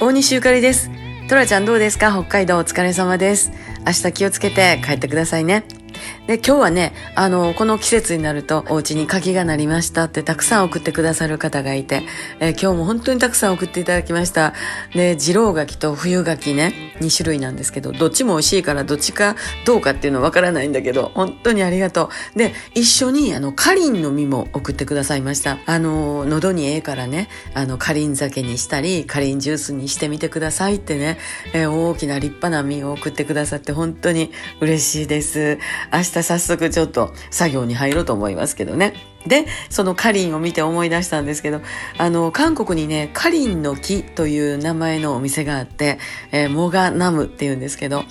[0.00, 0.90] 大西ゆかりです。
[1.28, 2.10] トラちゃんどうですか？
[2.10, 3.52] 北海道お疲れ様です。
[3.86, 5.62] 明日気をつけて帰ってくださいね。
[6.26, 12.02] で、今日はね、あの、この季節になると、お家に鍵が鳴りましたってたくさん送ってくださる方がいて、
[12.40, 14.54] え今日も本当にたくさん送っていただきました。
[14.94, 22.38] で、二郎柿と冬柿ね、2種類なんですけど、どっちも美味しいからどっちかどうかっていうのはわからないんだけど、本当にありがとう。
[22.38, 25.58] で、一緒に、あの、かりんの実も送ってくださいました。
[25.66, 31.18] あの、喉にええからね、あの、かりん酒にしたり、かりんジュースにしてみてくださいってね、
[31.52, 35.58] え大きな立派な実を送ってくださって本当に嬉しいです。
[35.92, 38.94] 明日早速ちょっと作業に入ろうと思いますけどね。
[39.26, 41.60] で、そのカリンを見て思い出したんですけど、
[41.98, 45.98] あの、韓国にね、カリンの木という名前のお店があって、
[46.32, 48.04] えーモガナムっていうんですけど、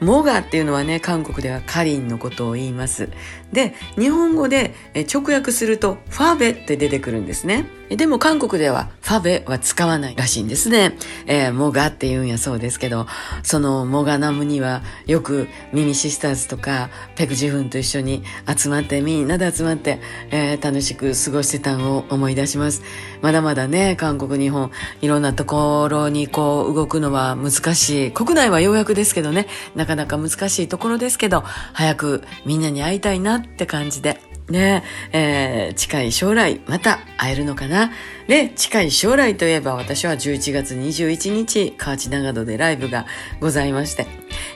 [0.00, 3.08] モガっていうのはね、韓国ではカリンのことを言います。
[3.52, 4.74] で、日本語で
[5.12, 7.66] 直訳するとファベって出てくるんですね。
[7.88, 10.96] でも韓国ではファベは使わないらしいんですね。
[11.26, 13.06] えーモガって言うんやそうですけど、
[13.44, 18.24] そのモガナムにはよくミニシスターズとかペクジフンと一緒に
[18.56, 22.82] 集まってみんなで集まって、えー楽しく過ごしてたのを思い出します。
[23.22, 28.10] まだまだね、韓国、日本、いろんなところにこう動くのは難しい。
[28.10, 37.90] 国内はようやくですけどね、なかなか難しいところですけど、早くみんなに会いたいなって感じで、ねえー近い将来また会えるのかな？
[38.28, 43.06] で、近い将来といえば私は11月21日、河内長野でライブが
[43.40, 44.06] ございまして、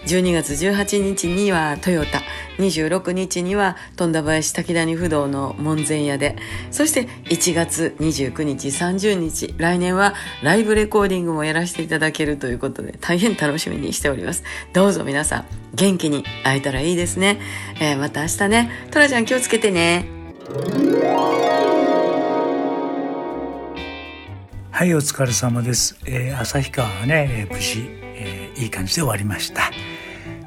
[0.06, 2.22] 12月18日にはトヨタ、
[2.58, 6.36] 26日には富田林滝谷不動の門前屋で、
[6.70, 14.42] そして1月29日、30日、来年はライブレコーディングもやらせていただけるということで、大変楽しみにしております。
[14.72, 17.38] どうぞ皆さん、元気に会えたらいいですね。
[17.80, 20.06] えーまた明日ね、トラちゃん気をつけてね。
[24.70, 25.98] はい、お疲れ様です。
[26.06, 27.84] えー、旭川はね、えー無事、
[28.16, 29.70] えーいい感じで終わりました。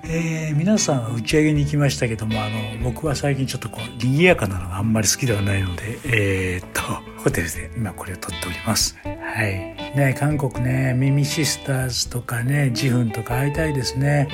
[0.06, 6.82] えー皆さん打ち上げに行きましたけども、あの、僕は最近ちょっとこう、賑やかなのがあんまり好きではないので、えーっと、
[7.22, 8.98] ホテルで今これを撮っております。
[9.04, 9.76] はい。
[9.98, 14.28] ね、韓国ね、ミミシスターズとかね、ジフンとか会いたいですね。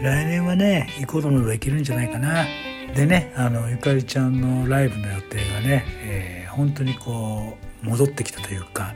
[0.00, 2.46] 来年はね、行こうと思えば行けるんじゃないかな。
[2.94, 8.92] でね、あの、ゆかりちゃんのライブの予定がね、えー本当にこう、戻ってきたというか、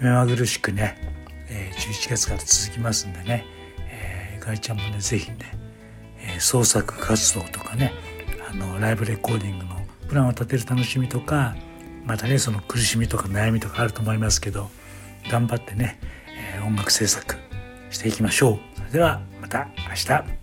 [0.00, 0.96] 目まぐるしくね、
[1.48, 3.44] えー11月から続きますんでね、
[4.40, 5.36] かりちゃんもね、是非ね、
[6.18, 7.92] えー創作活動とかね、
[8.50, 9.76] あの、ライブレコーディングの
[10.08, 11.54] プランを立てる楽しみとか、
[12.04, 14.70] またね、その苦しみとか悩みとかあると思いますけど、
[15.30, 16.00] 頑張ってね、
[16.56, 17.36] えー音楽制作
[17.90, 18.58] していきましょう。
[18.76, 20.39] それでは、また明日。